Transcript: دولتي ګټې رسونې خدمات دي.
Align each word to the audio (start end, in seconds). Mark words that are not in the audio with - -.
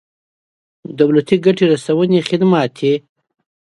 دولتي 0.99 1.35
ګټې 1.45 1.65
رسونې 1.73 2.19
خدمات 2.29 2.69
دي. 2.79 2.93